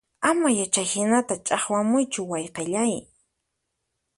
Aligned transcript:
Ama 0.29 0.49
ya 0.57 0.65
chayhinata 0.73 1.35
ch'aqwamuychu 1.45 2.21
wayqillay 2.31 2.93